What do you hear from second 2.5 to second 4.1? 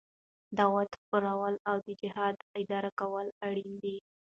اداره کول اړين دي.